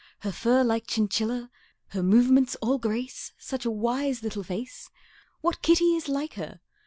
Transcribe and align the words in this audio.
Her 0.21 0.31
fur 0.31 0.63
like 0.63 0.87
chinchilla 0.87 1.51
Her 1.89 2.01
movements 2.01 2.55
all 2.55 2.79
grace 2.79 3.33
Such 3.37 3.65
a 3.65 3.69
wise 3.69 4.23
little 4.23 4.41
face 4.41 4.89
What 5.41 5.61
kitty 5.61 5.95
is 5.95 6.09
like 6.09 6.33
her? 6.33 6.59